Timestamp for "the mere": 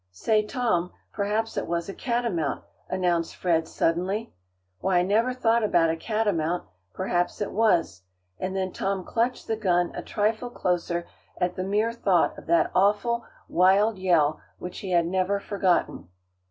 11.55-11.93